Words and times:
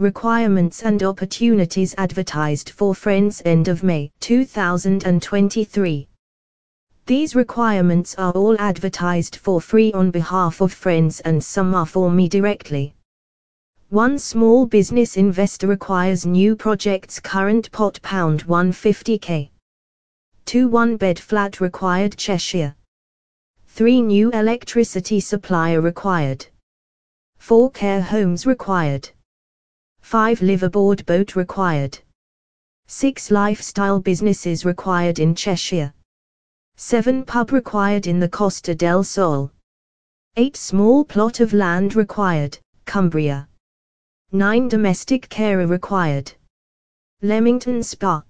Requirements 0.00 0.84
and 0.84 1.02
opportunities 1.02 1.92
advertised 1.98 2.70
for 2.70 2.94
Friends 2.94 3.42
end 3.44 3.66
of 3.66 3.82
May 3.82 4.12
2023. 4.20 6.08
These 7.06 7.34
requirements 7.34 8.14
are 8.14 8.30
all 8.30 8.54
advertised 8.60 9.34
for 9.34 9.60
free 9.60 9.92
on 9.94 10.12
behalf 10.12 10.60
of 10.60 10.72
Friends 10.72 11.18
and 11.22 11.42
some 11.42 11.74
are 11.74 11.84
for 11.84 12.12
me 12.12 12.28
directly. 12.28 12.94
One 13.88 14.20
small 14.20 14.66
business 14.66 15.16
investor 15.16 15.66
requires 15.66 16.24
new 16.24 16.54
projects 16.54 17.18
current 17.18 17.68
pot 17.72 17.98
pound 18.00 18.46
150k. 18.46 19.50
2 20.44 20.68
one 20.68 20.96
bed 20.96 21.18
flat 21.18 21.60
required 21.60 22.16
Cheshire. 22.16 22.76
3 23.66 24.02
new 24.02 24.30
electricity 24.30 25.18
supplier 25.18 25.80
required. 25.80 26.46
4 27.38 27.68
care 27.72 28.00
homes 28.00 28.46
required. 28.46 29.10
5 30.00 30.40
liveaboard 30.40 31.04
boat 31.06 31.36
required. 31.36 31.98
6 32.86 33.30
lifestyle 33.30 34.00
businesses 34.00 34.64
required 34.64 35.18
in 35.18 35.34
Cheshire. 35.34 35.92
7 36.76 37.24
pub 37.24 37.52
required 37.52 38.06
in 38.06 38.20
the 38.20 38.28
Costa 38.28 38.74
del 38.74 39.02
Sol. 39.02 39.50
8 40.36 40.56
small 40.56 41.04
plot 41.04 41.40
of 41.40 41.52
land 41.52 41.96
required, 41.96 42.58
Cumbria. 42.86 43.48
9 44.30 44.68
domestic 44.68 45.28
carer 45.28 45.66
required. 45.66 46.32
Leamington 47.22 47.82
Spa. 47.82 48.22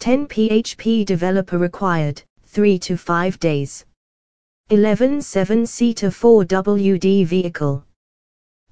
10 0.00 0.26
PHP 0.26 1.06
developer 1.06 1.58
required, 1.58 2.22
3 2.42 2.78
to 2.80 2.96
5 2.96 3.38
days. 3.38 3.84
11 4.68 5.20
7-seater 5.20 6.10
4WD 6.10 7.24
vehicle. 7.24 7.85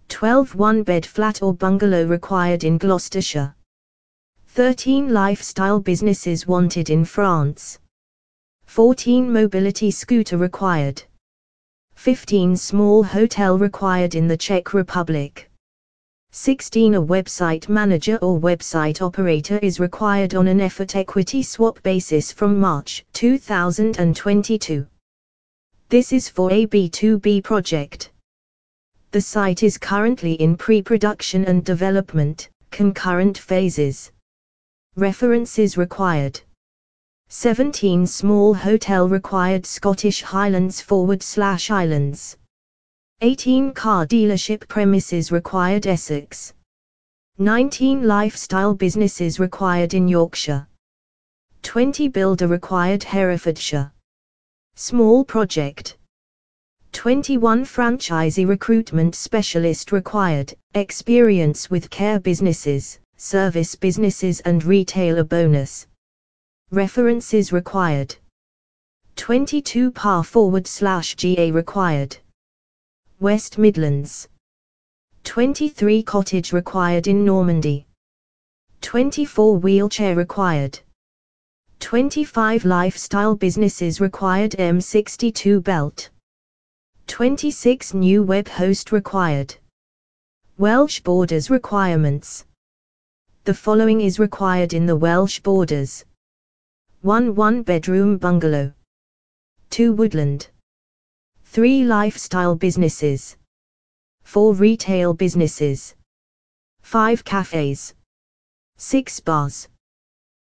12 0.08 0.54
one-bed 0.54 1.04
flat 1.04 1.42
or 1.42 1.52
bungalow 1.54 2.06
required 2.06 2.64
in 2.64 2.78
Gloucestershire. 2.78 3.54
13 4.48 5.12
lifestyle 5.12 5.80
businesses 5.80 6.46
wanted 6.46 6.90
in 6.90 7.04
France. 7.04 7.78
14 8.66 9.32
mobility 9.32 9.90
scooter 9.90 10.36
required. 10.36 11.02
15 11.96 12.56
small 12.56 13.02
hotel 13.02 13.58
required 13.58 14.14
in 14.14 14.28
the 14.28 14.36
Czech 14.36 14.74
Republic. 14.74 15.50
16 16.32 16.94
A 16.94 17.02
website 17.02 17.68
manager 17.68 18.16
or 18.16 18.40
website 18.40 19.00
operator 19.00 19.58
is 19.58 19.78
required 19.78 20.34
on 20.34 20.48
an 20.48 20.60
effort 20.60 20.96
equity 20.96 21.42
swap 21.42 21.80
basis 21.84 22.32
from 22.32 22.58
March 22.58 23.04
2022. 23.12 24.86
This 25.88 26.12
is 26.12 26.28
for 26.28 26.50
a 26.50 26.66
B2B 26.66 27.44
project. 27.44 28.10
The 29.14 29.20
site 29.20 29.62
is 29.62 29.78
currently 29.78 30.32
in 30.32 30.56
pre-production 30.56 31.44
and 31.44 31.64
development, 31.64 32.48
concurrent 32.72 33.38
phases. 33.38 34.10
References 34.96 35.76
required. 35.78 36.40
17 37.28 38.08
small 38.08 38.54
hotel 38.54 39.08
required 39.08 39.66
Scottish 39.66 40.22
Highlands 40.22 40.80
forward 40.80 41.22
slash 41.22 41.70
islands. 41.70 42.36
18 43.20 43.72
car 43.72 44.04
dealership 44.04 44.66
premises 44.66 45.30
required 45.30 45.86
Essex. 45.86 46.52
19 47.38 48.08
lifestyle 48.08 48.74
businesses 48.74 49.38
required 49.38 49.94
in 49.94 50.08
Yorkshire. 50.08 50.66
20 51.62 52.08
builder 52.08 52.48
required 52.48 53.04
Herefordshire. 53.04 53.92
Small 54.74 55.24
project. 55.24 55.98
21 56.94 57.64
franchisee 57.64 58.46
recruitment 58.46 59.16
specialist 59.16 59.90
required, 59.90 60.54
experience 60.74 61.68
with 61.68 61.90
care 61.90 62.20
businesses, 62.20 63.00
service 63.16 63.74
businesses 63.74 64.40
and 64.40 64.62
retailer 64.62 65.24
bonus. 65.24 65.88
References 66.70 67.52
required. 67.52 68.14
22 69.16 69.90
par 69.90 70.22
forward 70.22 70.68
slash 70.68 71.16
GA 71.16 71.50
required. 71.50 72.16
West 73.18 73.58
Midlands. 73.58 74.28
23 75.24 76.02
cottage 76.04 76.52
required 76.52 77.08
in 77.08 77.24
Normandy. 77.24 77.86
24 78.82 79.58
wheelchair 79.58 80.14
required. 80.14 80.78
25 81.80 82.64
lifestyle 82.64 83.34
businesses 83.34 84.00
required 84.00 84.52
M62 84.52 85.62
belt. 85.62 86.08
26 87.14 87.94
new 87.94 88.24
web 88.24 88.48
host 88.48 88.90
required. 88.90 89.54
Welsh 90.58 90.98
borders 90.98 91.48
requirements. 91.48 92.44
The 93.44 93.54
following 93.54 94.00
is 94.00 94.18
required 94.18 94.72
in 94.72 94.84
the 94.84 94.96
Welsh 94.96 95.38
borders. 95.38 96.04
1 97.02 97.36
one 97.36 97.62
bedroom 97.62 98.18
bungalow. 98.18 98.72
2 99.70 99.92
woodland. 99.92 100.50
3 101.44 101.84
lifestyle 101.84 102.56
businesses, 102.56 103.36
4 104.24 104.52
retail 104.54 105.14
businesses, 105.14 105.94
5 106.82 107.24
cafes, 107.24 107.94
6 108.76 109.20
bars, 109.20 109.68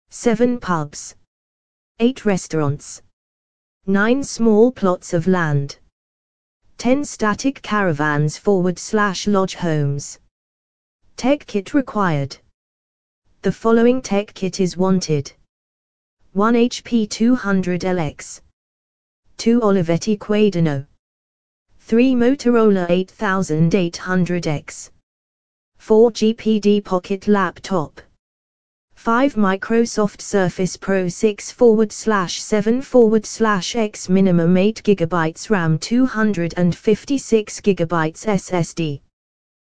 7 0.09 0.59
pubs, 0.59 1.17
8 1.99 2.25
restaurants, 2.25 3.03
9 3.85 4.25
small 4.25 4.73
plots 4.73 5.13
of 5.13 5.27
land, 5.27 5.77
10 6.83 7.05
static 7.05 7.63
caravans 7.63 8.37
forward 8.37 8.77
slash 8.77 9.29
lodge 9.29 9.55
homes. 9.55 10.19
Tech 11.17 11.47
kit 11.47 11.75
required. 11.75 12.37
The 13.43 13.53
following 13.53 14.03
tech 14.03 14.35
kit 14.35 14.59
is 14.59 14.77
wanted. 14.77 15.33
1 16.33 16.55
HP 16.55 17.09
200 17.09 17.83
LX. 17.83 18.41
2 19.37 19.61
Olivetti 19.61 20.19
Quaderno. 20.19 20.85
3 21.79 22.15
Motorola 22.17 22.89
8800X. 22.89 24.91
4 25.79 26.11
GPD 26.11 26.85
Pocket 26.85 27.29
Laptop. 27.29 28.01
5 29.03 29.35
Microsoft 29.35 30.21
Surface 30.21 30.77
Pro 30.77 31.09
6 31.09 31.51
forward 31.51 31.91
slash 31.91 32.41
7 32.41 32.81
forward 32.81 33.27
slash 33.27 33.75
X 33.75 34.09
minimum 34.09 34.57
8 34.57 34.81
GB 34.85 35.51
RAM 35.51 35.77
256 35.77 37.61
GB 37.63 38.13
SSD. 38.13 39.01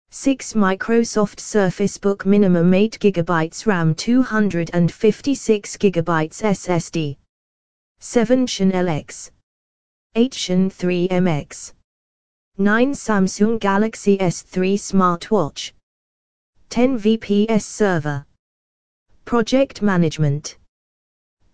6 0.10 0.54
Microsoft 0.54 1.40
Surface 1.40 2.00
Book 2.00 2.26
minimum 2.26 2.74
8 2.74 2.98
GB 3.00 3.68
RAM 3.68 3.94
256 3.94 5.78
GB 5.78 6.30
SSD. 6.32 7.18
7 8.00 8.48
Chanel 8.48 8.90
X. 8.90 9.30
8 10.16 10.34
Shan 10.34 10.70
3 10.72 11.08
MX. 11.08 11.74
9 12.58 12.94
Samsung 12.94 13.60
Galaxy 13.60 14.18
S3 14.18 14.74
smartwatch. 14.74 15.74
10 16.72 16.98
VPS 16.98 17.62
server. 17.62 18.26
Project 19.30 19.84
Management. 19.84 20.58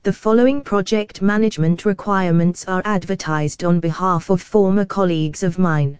The 0.03 0.13
following 0.13 0.61
project 0.61 1.21
management 1.21 1.83
requirements 1.83 2.63
are 2.69 2.81
advertised 2.85 3.65
on 3.65 3.81
behalf 3.81 4.29
of 4.29 4.41
former 4.41 4.85
colleagues 4.85 5.43
of 5.43 5.59
mine. 5.59 5.99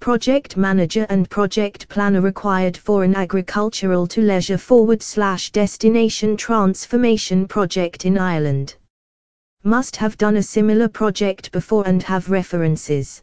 Project 0.00 0.56
manager 0.56 1.06
and 1.08 1.30
project 1.30 1.88
planner 1.88 2.20
required 2.20 2.76
for 2.76 3.04
an 3.04 3.14
agricultural 3.14 4.08
to 4.08 4.20
leisure 4.20 4.58
forward 4.58 5.00
slash 5.00 5.52
destination 5.52 6.36
transformation 6.36 7.46
project 7.46 8.04
in 8.04 8.18
Ireland. 8.18 8.74
Must 9.62 9.94
have 9.94 10.18
done 10.18 10.38
a 10.38 10.42
similar 10.42 10.88
project 10.88 11.52
before 11.52 11.86
and 11.86 12.02
have 12.02 12.30
references. 12.30 13.22